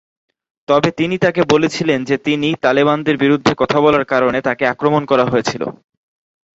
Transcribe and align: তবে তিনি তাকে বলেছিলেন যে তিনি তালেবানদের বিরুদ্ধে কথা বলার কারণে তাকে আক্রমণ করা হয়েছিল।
তবে 0.67 0.89
তিনি 0.91 1.15
তাকে 1.17 1.41
বলেছিলেন 1.49 1.99
যে 2.03 2.15
তিনি 2.17 2.49
তালেবানদের 2.61 3.15
বিরুদ্ধে 3.17 3.53
কথা 3.57 3.77
বলার 3.81 4.05
কারণে 4.05 4.39
তাকে 4.41 4.63
আক্রমণ 4.67 5.03
করা 5.05 5.25
হয়েছিল। 5.25 5.63